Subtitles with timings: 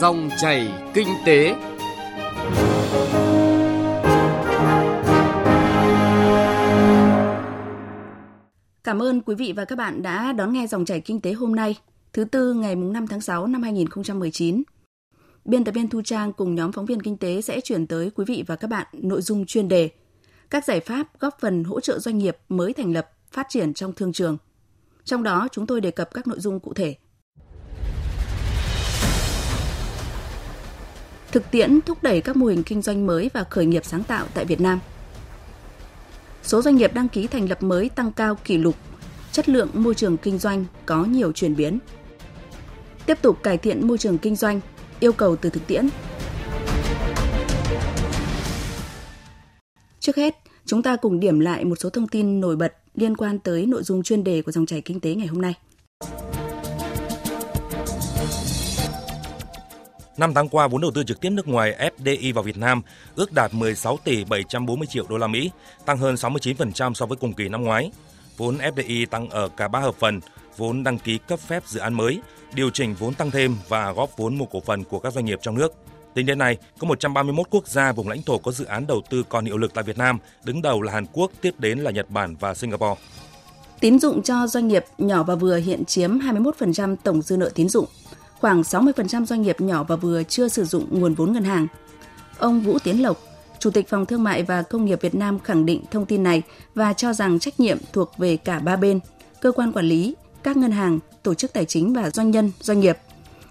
[0.00, 1.54] Dòng chảy kinh tế.
[8.84, 11.56] Cảm ơn quý vị và các bạn đã đón nghe dòng chảy kinh tế hôm
[11.56, 11.78] nay,
[12.12, 14.62] thứ tư ngày 5 tháng 6 năm 2019.
[15.44, 18.24] Biên tập viên Thu Trang cùng nhóm phóng viên kinh tế sẽ chuyển tới quý
[18.28, 19.90] vị và các bạn nội dung chuyên đề
[20.50, 23.92] các giải pháp góp phần hỗ trợ doanh nghiệp mới thành lập phát triển trong
[23.92, 24.36] thương trường.
[25.04, 26.96] Trong đó chúng tôi đề cập các nội dung cụ thể.
[31.32, 34.26] Thực tiễn thúc đẩy các mô hình kinh doanh mới và khởi nghiệp sáng tạo
[34.34, 34.80] tại Việt Nam.
[36.42, 38.74] Số doanh nghiệp đăng ký thành lập mới tăng cao kỷ lục,
[39.32, 41.78] chất lượng môi trường kinh doanh có nhiều chuyển biến.
[43.06, 44.60] Tiếp tục cải thiện môi trường kinh doanh,
[45.00, 45.88] yêu cầu từ thực tiễn.
[50.00, 50.34] Trước hết,
[50.66, 53.82] chúng ta cùng điểm lại một số thông tin nổi bật liên quan tới nội
[53.82, 55.54] dung chuyên đề của dòng chảy kinh tế ngày hôm nay.
[60.18, 62.82] Năm tháng qua, vốn đầu tư trực tiếp nước ngoài FDI vào Việt Nam
[63.14, 65.50] ước đạt 16 tỷ 740 triệu đô la Mỹ,
[65.86, 67.90] tăng hơn 69% so với cùng kỳ năm ngoái.
[68.36, 70.20] Vốn FDI tăng ở cả ba hợp phần,
[70.56, 72.20] vốn đăng ký cấp phép dự án mới,
[72.54, 75.38] điều chỉnh vốn tăng thêm và góp vốn mua cổ phần của các doanh nghiệp
[75.42, 75.72] trong nước.
[76.14, 79.22] Tính đến nay, có 131 quốc gia vùng lãnh thổ có dự án đầu tư
[79.28, 82.10] còn hiệu lực tại Việt Nam, đứng đầu là Hàn Quốc, tiếp đến là Nhật
[82.10, 83.00] Bản và Singapore.
[83.80, 87.68] Tín dụng cho doanh nghiệp nhỏ và vừa hiện chiếm 21% tổng dư nợ tín
[87.68, 87.86] dụng.
[88.40, 91.66] Khoảng 60% doanh nghiệp nhỏ và vừa chưa sử dụng nguồn vốn ngân hàng.
[92.38, 93.18] Ông Vũ Tiến Lộc,
[93.58, 96.42] Chủ tịch Phòng Thương mại và Công nghiệp Việt Nam khẳng định thông tin này
[96.74, 99.00] và cho rằng trách nhiệm thuộc về cả ba bên,
[99.40, 102.80] cơ quan quản lý, các ngân hàng, tổ chức tài chính và doanh nhân, doanh
[102.80, 102.98] nghiệp.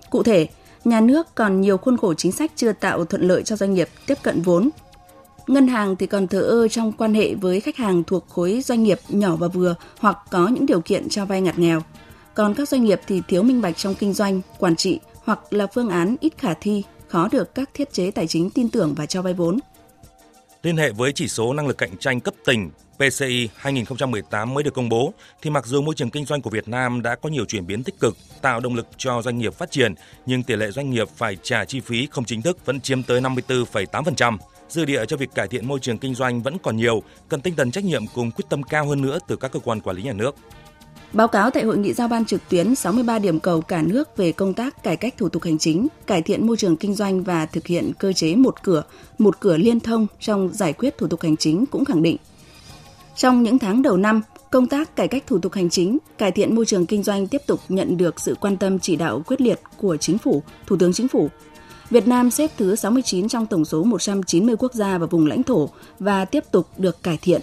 [0.10, 0.48] Cụ thể,
[0.86, 3.90] nhà nước còn nhiều khuôn khổ chính sách chưa tạo thuận lợi cho doanh nghiệp
[4.08, 4.70] tiếp cận vốn.
[5.48, 8.84] Ngân hàng thì còn thờ ơ trong quan hệ với khách hàng thuộc khối doanh
[8.84, 11.82] nghiệp nhỏ và vừa hoặc có những điều kiện cho vay ngặt nghèo.
[12.38, 15.68] Còn các doanh nghiệp thì thiếu minh bạch trong kinh doanh, quản trị hoặc là
[15.68, 19.06] phương án ít khả thi, khó được các thiết chế tài chính tin tưởng và
[19.06, 19.60] cho vay vốn.
[20.64, 24.74] Liên hệ với chỉ số năng lực cạnh tranh cấp tỉnh PCI 2018 mới được
[24.74, 27.46] công bố, thì mặc dù môi trường kinh doanh của Việt Nam đã có nhiều
[27.46, 29.94] chuyển biến tích cực, tạo động lực cho doanh nghiệp phát triển,
[30.26, 33.22] nhưng tỷ lệ doanh nghiệp phải trả chi phí không chính thức vẫn chiếm tới
[33.22, 34.38] 54,8%.
[34.70, 37.56] Dư địa cho việc cải thiện môi trường kinh doanh vẫn còn nhiều, cần tinh
[37.56, 40.04] thần trách nhiệm cùng quyết tâm cao hơn nữa từ các cơ quan quản lý
[40.04, 40.36] nhà nước.
[41.14, 44.32] Báo cáo tại hội nghị giao ban trực tuyến 63 điểm cầu cả nước về
[44.32, 47.46] công tác cải cách thủ tục hành chính, cải thiện môi trường kinh doanh và
[47.46, 48.84] thực hiện cơ chế một cửa,
[49.18, 52.18] một cửa liên thông trong giải quyết thủ tục hành chính cũng khẳng định
[53.18, 56.56] trong những tháng đầu năm, công tác cải cách thủ tục hành chính, cải thiện
[56.56, 59.60] môi trường kinh doanh tiếp tục nhận được sự quan tâm chỉ đạo quyết liệt
[59.78, 61.30] của chính phủ, Thủ tướng Chính phủ.
[61.90, 65.70] Việt Nam xếp thứ 69 trong tổng số 190 quốc gia và vùng lãnh thổ
[66.00, 67.42] và tiếp tục được cải thiện.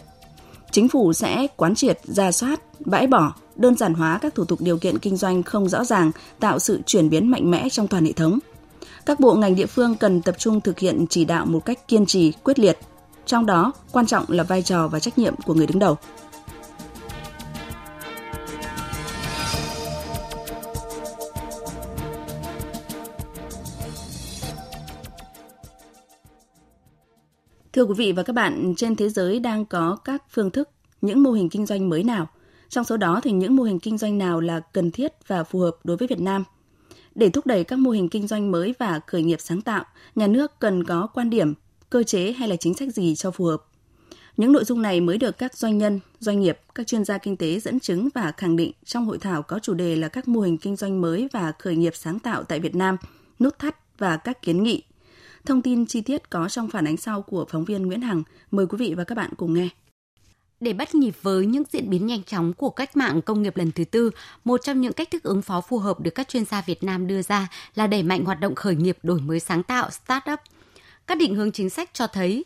[0.75, 4.61] Chính phủ sẽ quán triệt, ra soát, bãi bỏ, đơn giản hóa các thủ tục
[4.63, 8.05] điều kiện kinh doanh không rõ ràng, tạo sự chuyển biến mạnh mẽ trong toàn
[8.05, 8.39] hệ thống.
[9.07, 12.07] Các bộ ngành địa phương cần tập trung thực hiện chỉ đạo một cách kiên
[12.07, 12.79] trì, quyết liệt,
[13.27, 15.97] trong đó quan trọng là vai trò và trách nhiệm của người đứng đầu.
[27.75, 30.69] Thưa quý vị và các bạn, trên thế giới đang có các phương thức,
[31.01, 32.29] những mô hình kinh doanh mới nào?
[32.69, 35.59] Trong số đó thì những mô hình kinh doanh nào là cần thiết và phù
[35.59, 36.45] hợp đối với Việt Nam?
[37.15, 39.85] Để thúc đẩy các mô hình kinh doanh mới và khởi nghiệp sáng tạo,
[40.15, 41.55] nhà nước cần có quan điểm,
[41.91, 43.63] cơ chế hay là chính sách gì cho phù hợp.
[44.37, 47.37] Những nội dung này mới được các doanh nhân, doanh nghiệp, các chuyên gia kinh
[47.37, 50.41] tế dẫn chứng và khẳng định trong hội thảo có chủ đề là các mô
[50.41, 52.97] hình kinh doanh mới và khởi nghiệp sáng tạo tại Việt Nam,
[53.41, 54.83] nút thắt và các kiến nghị.
[55.47, 58.23] Thông tin chi tiết có trong phản ánh sau của phóng viên Nguyễn Hằng.
[58.51, 59.69] Mời quý vị và các bạn cùng nghe.
[60.61, 63.73] Để bắt nhịp với những diễn biến nhanh chóng của cách mạng công nghiệp lần
[63.73, 64.11] thứ tư,
[64.45, 67.07] một trong những cách thức ứng phó phù hợp được các chuyên gia Việt Nam
[67.07, 70.37] đưa ra là đẩy mạnh hoạt động khởi nghiệp đổi mới sáng tạo, start-up.
[71.07, 72.45] Các định hướng chính sách cho thấy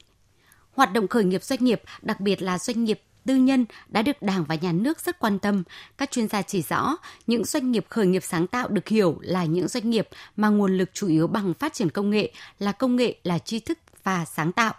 [0.79, 4.23] Hoạt động khởi nghiệp doanh nghiệp, đặc biệt là doanh nghiệp tư nhân đã được
[4.23, 5.63] Đảng và Nhà nước rất quan tâm.
[5.99, 6.97] Các chuyên gia chỉ rõ,
[7.27, 10.79] những doanh nghiệp khởi nghiệp sáng tạo được hiểu là những doanh nghiệp mà nguồn
[10.79, 14.25] lực chủ yếu bằng phát triển công nghệ, là công nghệ, là tri thức và
[14.25, 14.75] sáng tạo.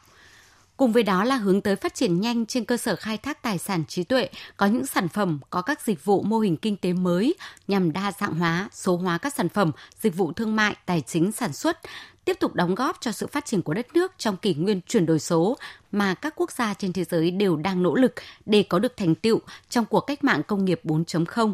[0.79, 3.57] Cùng với đó là hướng tới phát triển nhanh trên cơ sở khai thác tài
[3.57, 6.93] sản trí tuệ, có những sản phẩm, có các dịch vụ mô hình kinh tế
[6.93, 7.35] mới
[7.67, 9.71] nhằm đa dạng hóa, số hóa các sản phẩm,
[10.01, 11.79] dịch vụ thương mại, tài chính sản xuất,
[12.25, 15.05] tiếp tục đóng góp cho sự phát triển của đất nước trong kỷ nguyên chuyển
[15.05, 15.57] đổi số
[15.91, 18.13] mà các quốc gia trên thế giới đều đang nỗ lực
[18.45, 19.39] để có được thành tựu
[19.69, 21.53] trong cuộc cách mạng công nghiệp 4.0.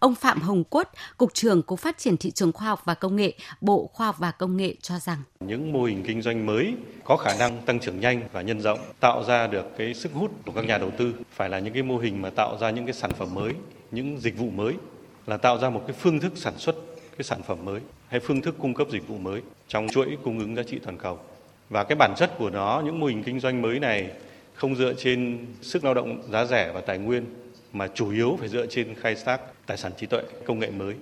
[0.00, 3.16] Ông Phạm Hồng Quất, Cục trưởng Cục Phát triển Thị trường Khoa học và Công
[3.16, 6.74] nghệ, Bộ Khoa học và Công nghệ cho rằng những mô hình kinh doanh mới
[7.04, 10.30] có khả năng tăng trưởng nhanh và nhân rộng, tạo ra được cái sức hút
[10.46, 12.86] của các nhà đầu tư, phải là những cái mô hình mà tạo ra những
[12.86, 13.52] cái sản phẩm mới,
[13.90, 14.74] những dịch vụ mới,
[15.26, 16.76] là tạo ra một cái phương thức sản xuất
[17.16, 20.38] cái sản phẩm mới hay phương thức cung cấp dịch vụ mới trong chuỗi cung
[20.38, 21.18] ứng giá trị toàn cầu.
[21.70, 24.10] Và cái bản chất của nó, những mô hình kinh doanh mới này
[24.54, 27.24] không dựa trên sức lao động giá rẻ và tài nguyên
[27.72, 30.94] mà chủ yếu phải dựa trên khai thác tài sản trí tuệ, công nghệ mới.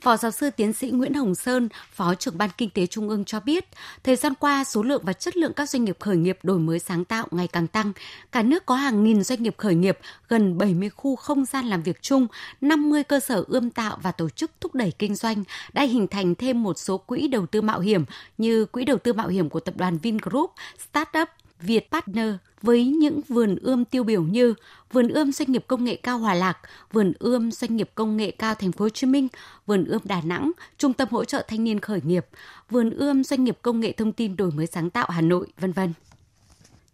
[0.00, 3.24] Phó giáo sư tiến sĩ Nguyễn Hồng Sơn, Phó trưởng Ban Kinh tế Trung ương
[3.24, 3.64] cho biết,
[4.04, 6.78] thời gian qua số lượng và chất lượng các doanh nghiệp khởi nghiệp đổi mới
[6.78, 7.92] sáng tạo ngày càng tăng.
[8.32, 11.82] Cả nước có hàng nghìn doanh nghiệp khởi nghiệp, gần 70 khu không gian làm
[11.82, 12.26] việc chung,
[12.60, 16.34] 50 cơ sở ươm tạo và tổ chức thúc đẩy kinh doanh, đã hình thành
[16.34, 18.04] thêm một số quỹ đầu tư mạo hiểm
[18.38, 20.52] như quỹ đầu tư mạo hiểm của tập đoàn Vingroup,
[20.90, 21.28] Startup,
[21.60, 24.54] Việt Partner với những vườn ươm tiêu biểu như
[24.92, 26.58] vườn ươm doanh nghiệp công nghệ cao Hòa Lạc,
[26.92, 29.28] vườn ươm doanh nghiệp công nghệ cao Thành phố Hồ Chí Minh,
[29.66, 32.26] vườn ươm Đà Nẵng, trung tâm hỗ trợ thanh niên khởi nghiệp,
[32.70, 35.72] vườn ươm doanh nghiệp công nghệ thông tin đổi mới sáng tạo Hà Nội, vân
[35.72, 35.92] vân.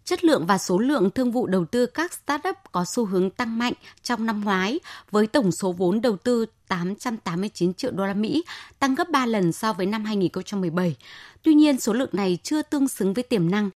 [0.04, 3.58] Chất lượng và số lượng thương vụ đầu tư các startup có xu hướng tăng
[3.58, 3.72] mạnh
[4.02, 4.80] trong năm ngoái
[5.10, 8.44] với tổng số vốn đầu tư 889 triệu đô la Mỹ,
[8.78, 10.96] tăng gấp 3 lần so với năm 2017.
[11.42, 13.70] Tuy nhiên, số lượng này chưa tương xứng với tiềm năng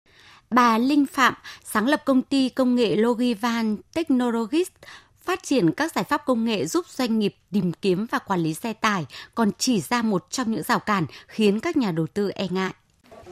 [0.51, 1.35] Bà Linh Phạm,
[1.65, 4.69] sáng lập công ty công nghệ Logivan Technologies,
[5.23, 8.55] phát triển các giải pháp công nghệ giúp doanh nghiệp tìm kiếm và quản lý
[8.55, 12.31] xe tải, còn chỉ ra một trong những rào cản khiến các nhà đầu tư
[12.31, 12.73] e ngại.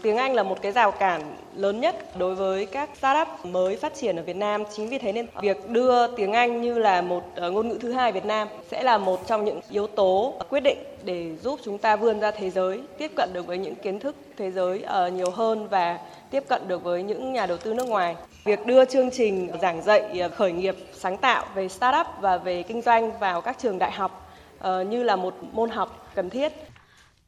[0.07, 3.95] Tiếng Anh là một cái rào cản lớn nhất đối với các startup mới phát
[3.95, 4.63] triển ở Việt Nam.
[4.77, 7.93] Chính vì thế nên việc đưa tiếng Anh như là một ờ, ngôn ngữ thứ
[7.93, 11.79] hai Việt Nam sẽ là một trong những yếu tố quyết định để giúp chúng
[11.79, 15.09] ta vươn ra thế giới, tiếp cận được với những kiến thức thế giới ờ,
[15.09, 15.99] nhiều hơn và
[16.31, 18.17] tiếp cận được với những nhà đầu tư nước ngoài.
[18.45, 22.63] Việc đưa chương trình giảng dạy ờ, khởi nghiệp sáng tạo về startup và về
[22.63, 24.23] kinh doanh vào các trường đại học
[24.63, 26.53] như là một môn học cần thiết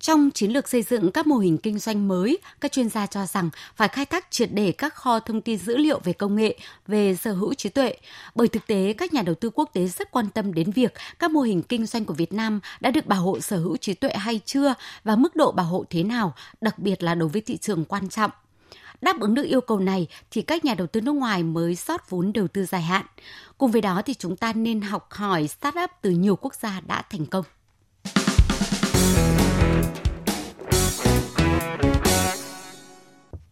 [0.00, 3.26] trong chiến lược xây dựng các mô hình kinh doanh mới, các chuyên gia cho
[3.26, 6.58] rằng phải khai thác triệt để các kho thông tin dữ liệu về công nghệ,
[6.86, 7.94] về sở hữu trí tuệ.
[8.34, 11.30] Bởi thực tế, các nhà đầu tư quốc tế rất quan tâm đến việc các
[11.30, 14.10] mô hình kinh doanh của Việt Nam đã được bảo hộ sở hữu trí tuệ
[14.10, 14.74] hay chưa
[15.04, 18.08] và mức độ bảo hộ thế nào, đặc biệt là đối với thị trường quan
[18.08, 18.30] trọng.
[19.00, 22.10] Đáp ứng được yêu cầu này thì các nhà đầu tư nước ngoài mới rót
[22.10, 23.06] vốn đầu tư dài hạn.
[23.58, 27.02] Cùng với đó thì chúng ta nên học hỏi startup từ nhiều quốc gia đã
[27.10, 27.44] thành công.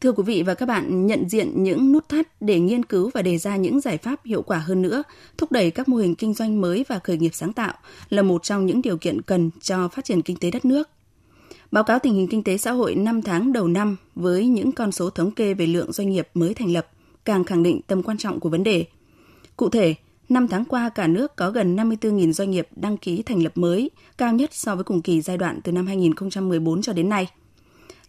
[0.07, 3.23] Thưa quý vị và các bạn, nhận diện những nút thắt để nghiên cứu và
[3.23, 5.03] đề ra những giải pháp hiệu quả hơn nữa,
[5.39, 7.75] thúc đẩy các mô hình kinh doanh mới và khởi nghiệp sáng tạo
[8.09, 10.89] là một trong những điều kiện cần cho phát triển kinh tế đất nước.
[11.71, 14.93] Báo cáo tình hình kinh tế xã hội 5 tháng đầu năm với những con
[14.93, 16.87] số thống kê về lượng doanh nghiệp mới thành lập
[17.25, 18.85] càng khẳng định tầm quan trọng của vấn đề.
[19.57, 19.95] Cụ thể,
[20.29, 23.91] 5 tháng qua cả nước có gần 54.000 doanh nghiệp đăng ký thành lập mới,
[24.19, 27.31] cao nhất so với cùng kỳ giai đoạn từ năm 2014 cho đến nay–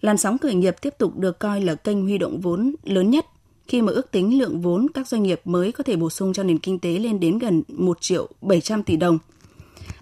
[0.02, 3.26] Làn sóng khởi nghiệp tiếp tục được coi là kênh huy động vốn lớn nhất
[3.68, 6.44] khi mà ước tính lượng vốn các doanh nghiệp mới có thể bổ sung cho
[6.44, 9.20] nền kinh tế lên đến gần 1 triệu 700 tỷ đồng.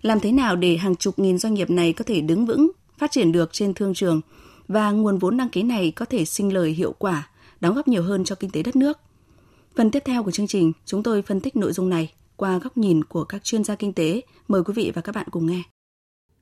[0.01, 3.11] Làm thế nào để hàng chục nghìn doanh nghiệp này có thể đứng vững, phát
[3.11, 4.21] triển được trên thương trường
[4.67, 7.29] và nguồn vốn đăng ký này có thể sinh lời hiệu quả,
[7.61, 8.99] đóng góp nhiều hơn cho kinh tế đất nước?
[9.75, 12.77] Phần tiếp theo của chương trình, chúng tôi phân tích nội dung này qua góc
[12.77, 14.21] nhìn của các chuyên gia kinh tế.
[14.47, 15.63] Mời quý vị và các bạn cùng nghe.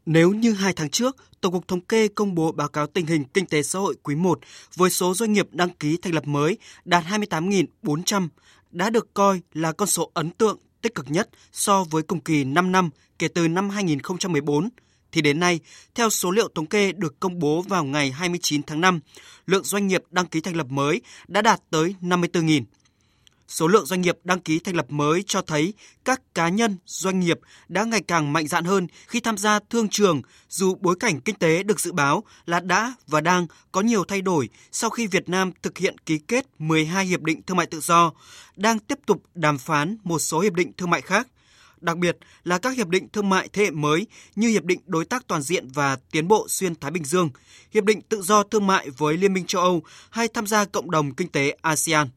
[0.06, 3.24] Nếu như hai tháng trước, Tổng cục Thống kê công bố báo cáo tình hình
[3.34, 4.40] kinh tế xã hội quý 1
[4.76, 8.28] với số doanh nghiệp đăng ký thành lập mới đạt 28.400,
[8.72, 12.44] đã được coi là con số ấn tượng tích cực nhất so với cùng kỳ
[12.44, 12.90] 5 năm
[13.20, 14.70] kể từ năm 2014,
[15.12, 15.60] thì đến nay,
[15.96, 19.00] theo số liệu thống kê được công bố vào ngày 29 tháng 5,
[19.46, 22.64] lượng doanh nghiệp đăng ký thành lập mới đã đạt tới 54.000.
[23.48, 25.74] Số lượng doanh nghiệp đăng ký thành lập mới cho thấy
[26.06, 29.90] các cá nhân, doanh nghiệp đã ngày càng mạnh dạn hơn khi tham gia thương
[29.90, 34.04] trường dù bối cảnh kinh tế được dự báo là đã và đang có nhiều
[34.04, 37.66] thay đổi sau khi Việt Nam thực hiện ký kết 12 hiệp định thương mại
[37.66, 38.12] tự do,
[38.56, 41.28] đang tiếp tục đàm phán một số hiệp định thương mại khác
[41.84, 45.06] đặc biệt là các hiệp định thương mại thế hệ mới như Hiệp định Đối
[45.06, 47.30] tác Toàn diện và Tiến bộ Xuyên Thái Bình Dương,
[47.72, 50.92] Hiệp định Tự do Thương mại với Liên minh châu Âu hay tham gia Cộng
[50.92, 52.08] đồng Kinh tế ASEAN.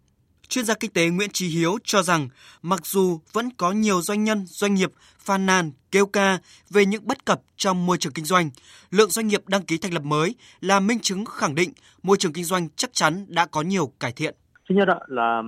[0.49, 2.29] Chuyên gia kinh tế Nguyễn Trí Hiếu cho rằng
[2.63, 6.39] mặc dù vẫn có nhiều doanh nhân, doanh nghiệp phàn nàn, kêu ca
[6.71, 8.51] về những bất cập trong môi trường kinh doanh,
[8.91, 11.71] lượng doanh nghiệp đăng ký thành lập mới là minh chứng khẳng định
[12.03, 14.35] môi trường kinh doanh chắc chắn đã có nhiều cải thiện.
[14.69, 15.43] Thứ nhất là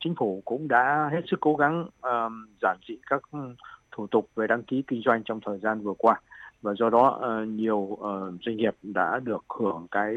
[0.00, 3.22] chính phủ cũng đã hết sức cố gắng uh, giảm trị các
[3.92, 6.20] thủ tục về đăng ký kinh doanh trong thời gian vừa qua
[6.62, 8.00] và do đó uh, nhiều uh,
[8.46, 10.16] doanh nghiệp đã được hưởng cái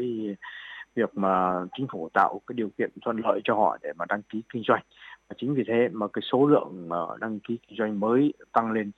[0.94, 4.22] việc mà chính phủ tạo cái điều kiện thuận lợi cho họ để mà đăng
[4.22, 4.82] ký kinh doanh.
[5.28, 8.72] Và chính vì thế mà cái số lượng mà đăng ký kinh doanh mới tăng
[8.72, 8.90] lên.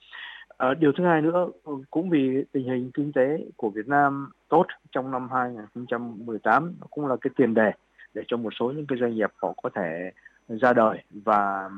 [0.57, 1.47] À, điều thứ hai nữa
[1.91, 7.15] cũng vì tình hình kinh tế của Việt Nam tốt trong năm 2018 cũng là
[7.21, 7.71] cái tiền đề
[8.13, 10.11] để cho một số những cái doanh nghiệp họ có thể
[10.47, 10.97] ra đời.
[11.09, 11.69] Và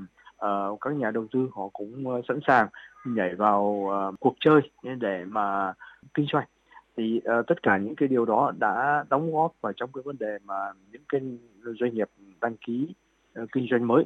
[0.45, 2.67] uh, các nhà đầu tư họ cũng à, sẵn sàng
[3.05, 4.61] nhảy vào uh, cuộc chơi
[4.99, 5.73] để mà
[6.13, 6.45] kinh doanh
[6.97, 10.17] thì uh, tất cả những cái điều đó đã đóng góp vào trong cái vấn
[10.19, 10.55] đề mà
[10.91, 11.21] những cái
[11.79, 12.09] doanh nghiệp
[12.41, 12.87] đăng ký
[13.43, 14.05] uh, kinh doanh mới.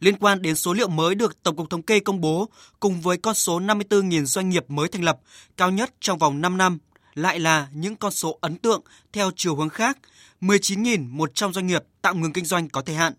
[0.00, 2.48] Liên quan đến số liệu mới được Tổng cục Thống kê công bố,
[2.80, 5.18] cùng với con số 54.000 doanh nghiệp mới thành lập,
[5.56, 6.78] cao nhất trong vòng 5 năm,
[7.14, 9.98] lại là những con số ấn tượng theo chiều hướng khác.
[10.40, 13.12] 19.100 doanh nghiệp tạm ngừng kinh doanh có thời hạn,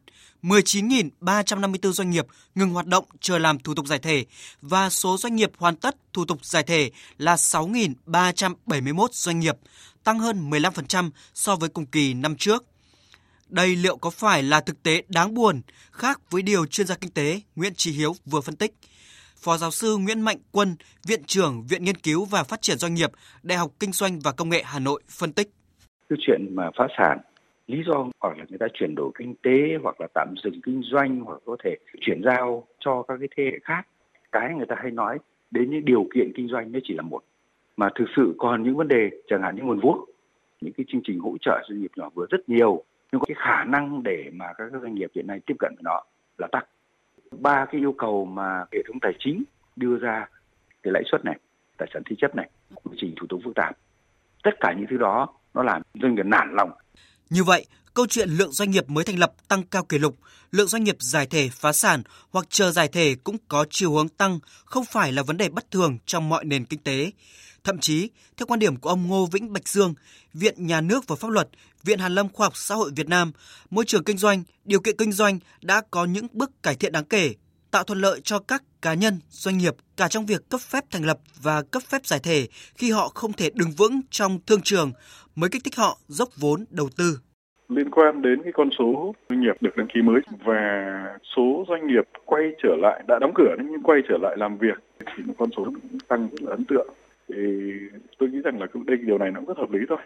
[0.44, 4.26] 19.354 doanh nghiệp ngừng hoạt động chờ làm thủ tục giải thể
[4.62, 9.58] và số doanh nghiệp hoàn tất thủ tục giải thể là 6.371 doanh nghiệp,
[10.04, 12.66] tăng hơn 15% so với cùng kỳ năm trước.
[13.48, 17.12] Đây liệu có phải là thực tế đáng buồn, khác với điều chuyên gia kinh
[17.12, 18.74] tế Nguyễn Trí Hiếu vừa phân tích?
[19.44, 20.76] Phó giáo sư Nguyễn Mạnh Quân,
[21.08, 23.10] Viện trưởng Viện Nghiên cứu và Phát triển Doanh nghiệp,
[23.44, 25.48] Đại học Kinh doanh và Công nghệ Hà Nội phân tích.
[26.10, 27.20] Cái chuyện mà phá sản,
[27.68, 30.82] lý do hoặc là người ta chuyển đổi kinh tế hoặc là tạm dừng kinh
[30.92, 33.88] doanh hoặc có thể chuyển giao cho các cái thế hệ khác.
[34.32, 35.18] Cái người ta hay nói
[35.52, 37.24] đến những điều kiện kinh doanh nó chỉ là một.
[37.78, 40.00] Mà thực sự còn những vấn đề chẳng hạn như nguồn vốn,
[40.62, 43.36] những cái chương trình hỗ trợ doanh nghiệp nhỏ vừa rất nhiều nhưng có cái
[43.38, 46.04] khả năng để mà các doanh nghiệp hiện nay tiếp cận với nó
[46.38, 46.68] là tắc
[47.40, 49.44] ba cái yêu cầu mà hệ thống tài chính
[49.76, 50.28] đưa ra
[50.84, 51.40] cái lãi suất này
[51.78, 52.50] tài sản thế chấp này
[52.84, 53.78] quy trình thủ tục phức tạp
[54.44, 56.72] tất cả những thứ đó nó làm doanh nghiệp nản lòng
[57.30, 60.16] như vậy câu chuyện lượng doanh nghiệp mới thành lập tăng cao kỷ lục,
[60.52, 64.10] lượng doanh nghiệp giải thể phá sản hoặc chờ giải thể cũng có chiều hướng
[64.10, 67.12] tăng, không phải là vấn đề bất thường trong mọi nền kinh tế.
[67.64, 69.94] Thậm chí, theo quan điểm của ông Ngô Vĩnh Bạch Dương,
[70.34, 71.48] Viện Nhà nước và Pháp luật,
[71.84, 73.32] Viện Hàn lâm Khoa học Xã hội Việt Nam,
[73.70, 77.06] môi trường kinh doanh, điều kiện kinh doanh đã có những bước cải thiện đáng
[77.06, 77.34] kể,
[77.72, 81.06] tạo thuận lợi cho các cá nhân, doanh nghiệp cả trong việc cấp phép thành
[81.06, 84.92] lập và cấp phép giải thể khi họ không thể đứng vững trong thương trường
[85.36, 87.20] mới kích thích họ dốc vốn đầu tư.
[87.70, 90.64] Liên quan đến cái con số doanh nghiệp được đăng ký mới và
[91.36, 94.78] số doanh nghiệp quay trở lại đã đóng cửa nhưng quay trở lại làm việc
[94.98, 95.68] thì con số
[96.08, 96.88] tăng rất là ấn tượng
[97.36, 97.74] thì
[98.18, 99.98] tôi nghĩ rằng là đây điều này nó cũng rất hợp lý thôi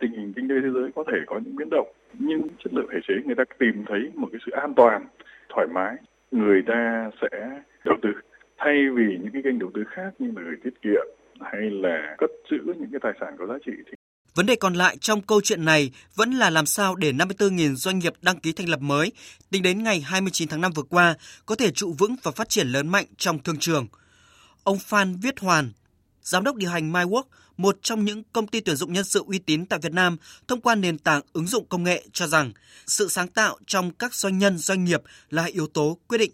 [0.00, 2.86] tình hình kinh tế thế giới có thể có những biến động nhưng chất lượng
[2.92, 5.06] thể chế người ta tìm thấy một cái sự an toàn
[5.48, 5.96] thoải mái
[6.30, 8.10] người ta sẽ đầu tư
[8.58, 11.06] thay vì những cái kênh đầu tư khác như là gửi tiết kiệm
[11.40, 13.92] hay là cất giữ những cái tài sản có giá trị thì
[14.34, 17.98] Vấn đề còn lại trong câu chuyện này vẫn là làm sao để 54.000 doanh
[17.98, 19.12] nghiệp đăng ký thành lập mới
[19.50, 21.14] tính đến ngày 29 tháng 5 vừa qua
[21.46, 23.86] có thể trụ vững và phát triển lớn mạnh trong thương trường.
[24.64, 25.70] Ông Phan Viết Hoàn,
[26.24, 27.22] giám đốc điều hành MyWork,
[27.56, 30.16] một trong những công ty tuyển dụng nhân sự uy tín tại Việt Nam,
[30.48, 32.52] thông qua nền tảng ứng dụng công nghệ cho rằng
[32.86, 36.32] sự sáng tạo trong các doanh nhân doanh nghiệp là yếu tố quyết định.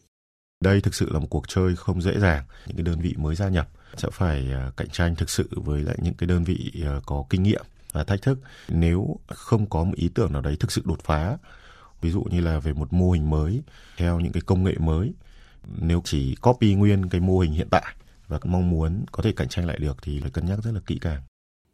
[0.65, 2.45] Đây thực sự là một cuộc chơi không dễ dàng.
[2.67, 5.83] Những cái đơn vị mới gia nhập sẽ phải à, cạnh tranh thực sự với
[5.83, 8.39] lại những cái đơn vị à, có kinh nghiệm và thách thức.
[8.69, 11.37] Nếu không có một ý tưởng nào đấy thực sự đột phá,
[12.01, 13.61] ví dụ như là về một mô hình mới
[13.97, 15.13] theo những cái công nghệ mới,
[15.79, 17.95] nếu chỉ copy nguyên cái mô hình hiện tại
[18.31, 20.81] và mong muốn có thể cạnh tranh lại được thì phải cân nhắc rất là
[20.87, 21.23] kỹ càng.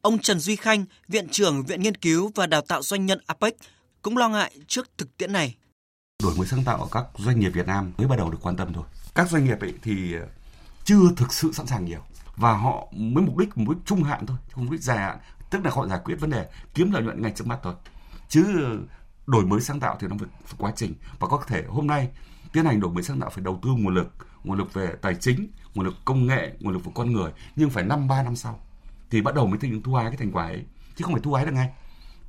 [0.00, 3.54] Ông Trần Duy Khanh, Viện trưởng Viện Nghiên cứu và Đào tạo Doanh nhân APEC
[4.02, 5.54] cũng lo ngại trước thực tiễn này.
[6.22, 8.56] Đổi mới sáng tạo ở các doanh nghiệp Việt Nam mới bắt đầu được quan
[8.56, 8.84] tâm thôi.
[9.14, 10.14] Các doanh nghiệp ấy thì
[10.84, 12.00] chưa thực sự sẵn sàng nhiều
[12.36, 15.18] và họ mới mục đích mục đích trung hạn thôi, không mục đích dài hạn,
[15.50, 17.74] tức là họ giải quyết vấn đề kiếm lợi nhuận ngay trước mắt thôi.
[18.28, 18.44] Chứ
[19.26, 22.08] đổi mới sáng tạo thì nó phải, phải quá trình và có thể hôm nay
[22.52, 24.08] tiến hành đổi mới sáng tạo phải đầu tư nguồn lực
[24.46, 27.32] nguồn lực về tài chính, nguồn lực công nghệ, nguồn lực của con người.
[27.56, 28.60] Nhưng phải năm, ba năm sau
[29.10, 30.62] thì bắt đầu mới thực thu hái cái thành quả ấy.
[30.96, 31.70] Chứ không phải thu hái được ngay.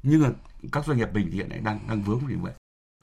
[0.04, 0.30] Nhưng mà
[0.72, 2.54] các doanh nghiệp bình hiện nay đang đang vướng như vậy.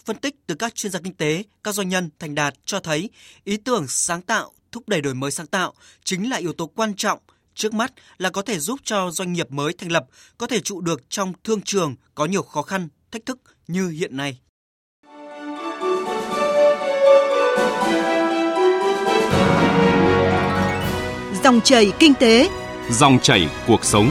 [0.05, 3.11] Phân tích từ các chuyên gia kinh tế, các doanh nhân, thành đạt cho thấy
[3.45, 5.73] ý tưởng sáng tạo, thúc đẩy đổi mới sáng tạo
[6.05, 7.19] chính là yếu tố quan trọng
[7.55, 10.07] trước mắt là có thể giúp cho doanh nghiệp mới thành lập,
[10.39, 14.17] có thể trụ được trong thương trường có nhiều khó khăn, thách thức như hiện
[14.17, 14.41] nay.
[21.45, 22.49] Dòng chảy kinh tế,
[22.91, 24.11] dòng chảy cuộc sống.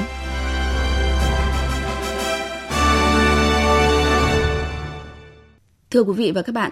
[5.91, 6.71] Thưa quý vị và các bạn,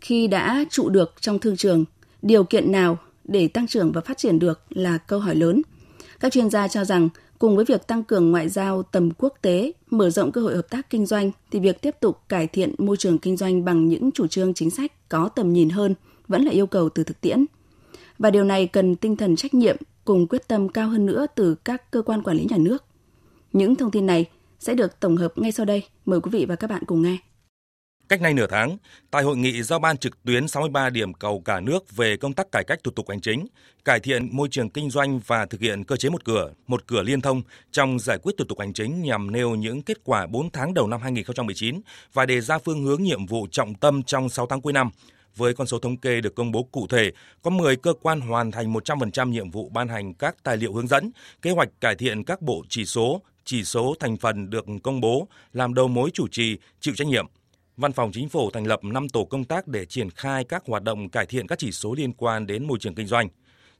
[0.00, 1.84] khi đã trụ được trong thương trường,
[2.22, 5.62] điều kiện nào để tăng trưởng và phát triển được là câu hỏi lớn.
[6.20, 7.08] Các chuyên gia cho rằng
[7.38, 10.66] cùng với việc tăng cường ngoại giao tầm quốc tế, mở rộng cơ hội hợp
[10.70, 14.10] tác kinh doanh thì việc tiếp tục cải thiện môi trường kinh doanh bằng những
[14.12, 15.94] chủ trương chính sách có tầm nhìn hơn
[16.28, 17.44] vẫn là yêu cầu từ thực tiễn.
[18.18, 21.54] Và điều này cần tinh thần trách nhiệm cùng quyết tâm cao hơn nữa từ
[21.54, 22.84] các cơ quan quản lý nhà nước.
[23.52, 24.26] Những thông tin này
[24.58, 25.82] sẽ được tổng hợp ngay sau đây.
[26.04, 27.18] Mời quý vị và các bạn cùng nghe.
[28.08, 28.76] Cách nay nửa tháng,
[29.10, 32.52] tại hội nghị giao ban trực tuyến 63 điểm cầu cả nước về công tác
[32.52, 33.46] cải cách thủ tục hành chính,
[33.84, 37.02] cải thiện môi trường kinh doanh và thực hiện cơ chế một cửa, một cửa
[37.02, 40.50] liên thông trong giải quyết thủ tục hành chính nhằm nêu những kết quả 4
[40.50, 41.80] tháng đầu năm 2019
[42.12, 44.90] và đề ra phương hướng nhiệm vụ trọng tâm trong 6 tháng cuối năm,
[45.36, 47.10] với con số thống kê được công bố cụ thể,
[47.42, 50.86] có 10 cơ quan hoàn thành 100% nhiệm vụ ban hành các tài liệu hướng
[50.86, 51.10] dẫn,
[51.42, 55.28] kế hoạch cải thiện các bộ chỉ số, chỉ số thành phần được công bố
[55.52, 57.26] làm đầu mối chủ trì, chịu trách nhiệm.
[57.76, 60.82] Văn phòng Chính phủ thành lập 5 tổ công tác để triển khai các hoạt
[60.82, 63.28] động cải thiện các chỉ số liên quan đến môi trường kinh doanh.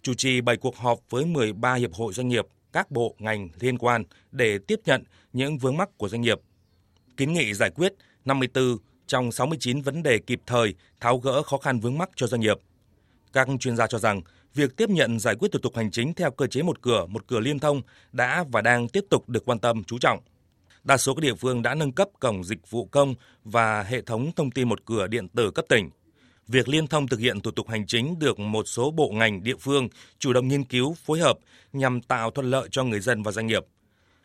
[0.02, 3.78] Chủ trì 7 cuộc họp với 13 hiệp hội doanh nghiệp, các bộ ngành liên
[3.78, 6.40] quan để tiếp nhận những vướng mắc của doanh nghiệp.
[7.16, 7.94] Kiến nghị giải quyết
[8.24, 12.40] 54 trong 69 vấn đề kịp thời tháo gỡ khó khăn vướng mắc cho doanh
[12.40, 12.56] nghiệp.
[13.32, 14.22] Các chuyên gia cho rằng
[14.54, 17.26] việc tiếp nhận giải quyết thủ tục hành chính theo cơ chế một cửa, một
[17.26, 17.82] cửa liên thông
[18.12, 20.20] đã và đang tiếp tục được quan tâm chú trọng.
[20.84, 24.32] Đa số các địa phương đã nâng cấp cổng dịch vụ công và hệ thống
[24.36, 25.90] thông tin một cửa điện tử cấp tỉnh.
[26.48, 29.56] Việc liên thông thực hiện thủ tục hành chính được một số bộ ngành địa
[29.60, 31.38] phương chủ động nghiên cứu, phối hợp
[31.72, 33.64] nhằm tạo thuận lợi cho người dân và doanh nghiệp.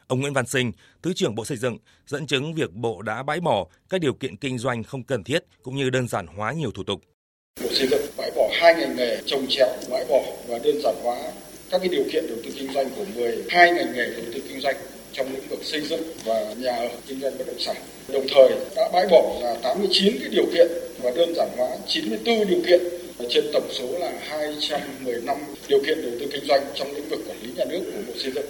[0.10, 0.72] Ông Nguyễn Văn Sinh,
[1.04, 4.38] Thứ trưởng Bộ Xây dựng, dẫn chứng việc Bộ đã bãi bỏ các điều kiện
[4.38, 7.02] kinh doanh không cần thiết cũng như đơn giản hóa nhiều thủ tục.
[7.64, 10.96] Bộ Xây dựng bãi bỏ hai ngành nghề trồng chéo, bãi bỏ và đơn giản
[11.04, 11.18] hóa
[11.70, 14.62] các cái điều kiện đầu tư kinh doanh của 12 ngành nghề đầu tư kinh
[14.62, 14.76] doanh
[15.14, 17.76] trong lĩnh vực xây dựng và nhà ở kinh doanh bất động sản.
[18.14, 20.68] Đồng thời đã bãi bỏ là 89 cái điều kiện
[21.04, 22.82] và đơn giản hóa 94 điều kiện
[23.30, 25.38] trên tổng số là 215
[25.68, 28.14] điều kiện đầu tư kinh doanh trong lĩnh vực quản lý nhà nước của Bộ
[28.18, 28.46] Xây dựng.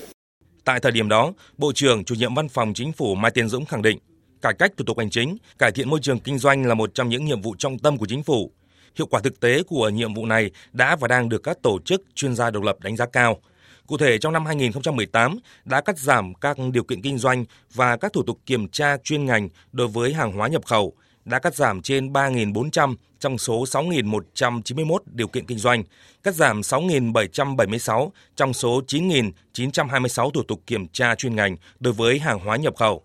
[0.69, 3.65] Tại thời điểm đó, Bộ trưởng chủ nhiệm Văn phòng Chính phủ Mai Tiến Dũng
[3.65, 3.99] khẳng định,
[4.41, 7.09] cải cách thủ tục hành chính, cải thiện môi trường kinh doanh là một trong
[7.09, 8.51] những nhiệm vụ trọng tâm của chính phủ.
[8.95, 12.01] Hiệu quả thực tế của nhiệm vụ này đã và đang được các tổ chức
[12.15, 13.41] chuyên gia độc lập đánh giá cao.
[13.87, 18.13] Cụ thể, trong năm 2018 đã cắt giảm các điều kiện kinh doanh và các
[18.13, 20.93] thủ tục kiểm tra chuyên ngành đối với hàng hóa nhập khẩu,
[21.25, 25.83] đã cắt giảm trên 3.400 trong số 6.191 điều kiện kinh doanh,
[26.23, 32.39] cắt giảm 6.776 trong số 9.926 thủ tục kiểm tra chuyên ngành đối với hàng
[32.39, 33.03] hóa nhập khẩu.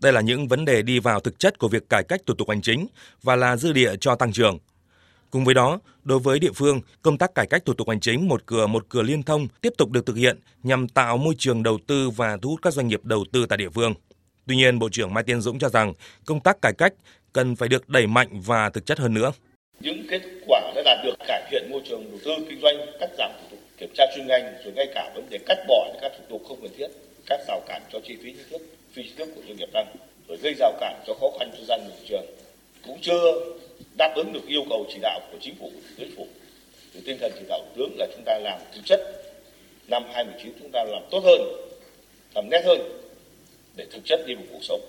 [0.00, 2.48] Đây là những vấn đề đi vào thực chất của việc cải cách thủ tục
[2.48, 2.86] hành chính
[3.22, 4.58] và là dư địa cho tăng trưởng.
[5.30, 8.28] Cùng với đó, đối với địa phương, công tác cải cách thủ tục hành chính
[8.28, 11.62] một cửa một cửa liên thông tiếp tục được thực hiện nhằm tạo môi trường
[11.62, 13.94] đầu tư và thu hút các doanh nghiệp đầu tư tại địa phương.
[14.48, 15.94] Tuy nhiên, Bộ trưởng Mai Tiến Dũng cho rằng
[16.26, 16.92] công tác cải cách
[17.32, 19.32] cần phải được đẩy mạnh và thực chất hơn nữa.
[19.80, 23.10] Những kết quả đã đạt được cải thiện môi trường đầu tư kinh doanh, cắt
[23.18, 26.12] giảm thủ tục kiểm tra chuyên ngành, rồi ngay cả vấn đề cắt bỏ các
[26.18, 26.86] thủ tục không cần thiết,
[27.26, 29.96] các rào cản cho chi phí chính thức, phi chính thức của doanh nghiệp tăng,
[30.28, 32.26] rồi gây rào cản cho khó khăn cho dân thị trường
[32.86, 33.34] cũng chưa
[33.98, 36.26] đáp ứng được yêu cầu chỉ đạo của chính phủ, chính phủ.
[36.94, 39.00] Thì tinh thần chỉ đạo thủ tướng là chúng ta làm thực chất
[39.88, 41.40] năm 2019 chúng ta làm tốt hơn,
[42.34, 43.07] làm nét hơn
[43.78, 44.80] để thực chất đi vào cuộc sống.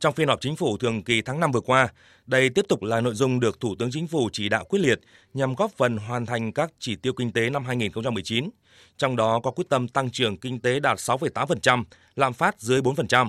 [0.00, 1.88] Trong phiên họp chính phủ thường kỳ tháng 5 vừa qua,
[2.26, 5.00] đây tiếp tục là nội dung được Thủ tướng Chính phủ chỉ đạo quyết liệt
[5.34, 8.50] nhằm góp phần hoàn thành các chỉ tiêu kinh tế năm 2019,
[8.96, 11.84] trong đó có quyết tâm tăng trưởng kinh tế đạt 6,8%,
[12.16, 13.28] lạm phát dưới 4%.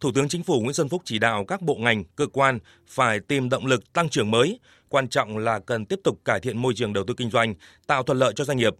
[0.00, 3.20] Thủ tướng Chính phủ Nguyễn Xuân Phúc chỉ đạo các bộ ngành, cơ quan phải
[3.20, 6.74] tìm động lực tăng trưởng mới, quan trọng là cần tiếp tục cải thiện môi
[6.76, 7.54] trường đầu tư kinh doanh,
[7.86, 8.74] tạo thuận lợi cho doanh nghiệp.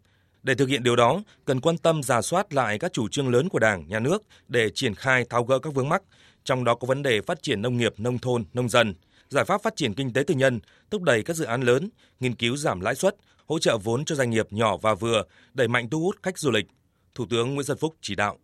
[0.45, 3.49] Để thực hiện điều đó, cần quan tâm giả soát lại các chủ trương lớn
[3.49, 6.03] của Đảng, Nhà nước để triển khai tháo gỡ các vướng mắc,
[6.45, 8.95] trong đó có vấn đề phát triển nông nghiệp, nông thôn, nông dân,
[9.29, 11.89] giải pháp phát triển kinh tế tư nhân, thúc đẩy các dự án lớn,
[12.21, 15.23] nghiên cứu giảm lãi suất, hỗ trợ vốn cho doanh nghiệp nhỏ và vừa,
[15.55, 16.67] đẩy mạnh thu hút khách du lịch.
[17.15, 18.39] Thủ tướng Nguyễn Xuân Phúc chỉ đạo.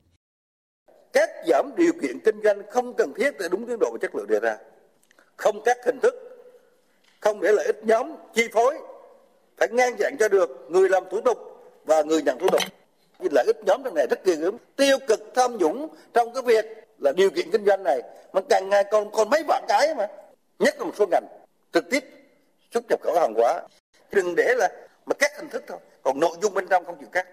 [1.12, 4.14] Cắt giảm điều kiện kinh doanh không cần thiết để đúng tiến độ và chất
[4.14, 4.56] lượng đề ra.
[5.36, 6.14] Không các hình thức
[7.20, 8.78] không để lợi ích nhóm chi phối.
[9.58, 11.49] Phải ngang chặn cho được người làm thủ tục
[11.84, 12.62] và người nhận thủ tục.
[13.18, 16.42] Vì lợi ích nhóm trong này rất ghê gớm, tiêu cực, tham nhũng trong cái
[16.42, 16.64] việc
[16.98, 18.00] là điều kiện kinh doanh này.
[18.32, 20.06] Mà càng ngày còn còn mấy vạn cái mà,
[20.58, 21.24] nhất là một số ngành
[21.72, 22.04] trực tiếp
[22.74, 23.62] xuất nhập khẩu hàng hóa.
[24.12, 24.68] Đừng để là,
[25.06, 27.26] mà các hình thức thôi, còn nội dung bên trong không chịu cắt.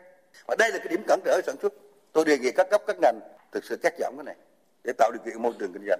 [0.47, 1.73] Và đây là cái điểm cản trở sản xuất.
[2.13, 3.19] Tôi đề nghị các cấp, các ngành
[3.51, 4.35] thực sự cắt giảm cái này
[4.83, 5.99] để tạo điều kiện môi trường kinh doanh.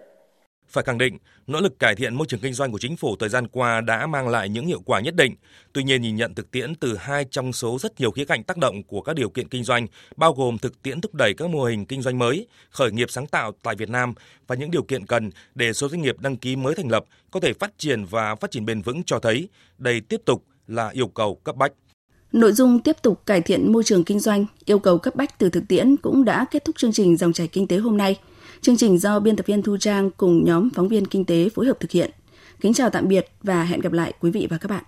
[0.70, 3.30] Phải khẳng định, nỗ lực cải thiện môi trường kinh doanh của chính phủ thời
[3.30, 5.36] gian qua đã mang lại những hiệu quả nhất định.
[5.74, 8.58] Tuy nhiên, nhìn nhận thực tiễn từ hai trong số rất nhiều khía cạnh tác
[8.58, 11.64] động của các điều kiện kinh doanh, bao gồm thực tiễn thúc đẩy các mô
[11.64, 14.14] hình kinh doanh mới, khởi nghiệp sáng tạo tại Việt Nam
[14.48, 17.40] và những điều kiện cần để số doanh nghiệp đăng ký mới thành lập có
[17.40, 21.08] thể phát triển và phát triển bền vững cho thấy đây tiếp tục là yêu
[21.08, 21.72] cầu cấp bách.
[22.32, 25.50] Nội dung tiếp tục cải thiện môi trường kinh doanh, yêu cầu cấp bách từ
[25.50, 28.20] thực tiễn cũng đã kết thúc chương trình dòng chảy kinh tế hôm nay.
[28.62, 31.66] Chương trình do biên tập viên Thu Trang cùng nhóm phóng viên kinh tế phối
[31.66, 32.12] hợp thực hiện.
[32.62, 34.84] Kính chào tạm biệt và hẹn gặp lại quý vị và các bạn.